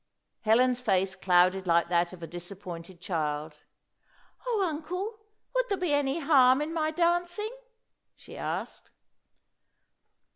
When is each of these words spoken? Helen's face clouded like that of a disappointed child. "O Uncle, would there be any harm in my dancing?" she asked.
Helen's 0.39 0.81
face 0.81 1.15
clouded 1.15 1.67
like 1.67 1.87
that 1.89 2.11
of 2.11 2.23
a 2.23 2.25
disappointed 2.25 2.99
child. 3.01 3.57
"O 4.47 4.65
Uncle, 4.67 5.19
would 5.53 5.65
there 5.69 5.77
be 5.77 5.93
any 5.93 6.17
harm 6.19 6.59
in 6.59 6.73
my 6.73 6.89
dancing?" 6.89 7.55
she 8.15 8.35
asked. 8.35 8.89